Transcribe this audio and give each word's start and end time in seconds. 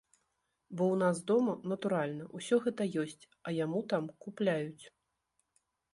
Бо 0.75 0.83
ў 0.93 0.95
нас 1.03 1.19
дома, 1.31 1.53
натуральна, 1.73 2.25
усё 2.39 2.55
гэта 2.65 2.83
ёсць, 3.03 3.23
а 3.47 3.57
яму 3.59 3.79
там 3.95 4.03
купляюць. 4.25 4.85